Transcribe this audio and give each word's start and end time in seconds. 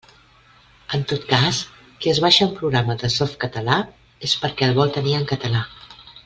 En 0.97 1.03
tot 1.11 1.27
cas, 1.33 1.59
qui 2.05 2.11
es 2.13 2.21
baixa 2.25 2.47
un 2.47 2.55
programa 2.61 2.95
de 3.03 3.11
Softcatalà 3.17 3.77
és 4.29 4.35
perquè 4.47 4.71
el 4.71 4.75
vol 4.81 4.97
tenir 5.01 5.15
en 5.21 5.29
català. 5.35 5.63